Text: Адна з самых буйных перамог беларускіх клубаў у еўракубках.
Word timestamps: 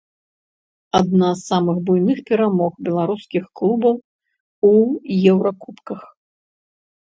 Адна 0.99 1.29
з 1.41 1.43
самых 1.49 1.77
буйных 1.89 2.17
перамог 2.31 2.71
беларускіх 2.89 3.43
клубаў 3.61 3.95
у 4.73 4.75
еўракубках. 5.31 6.01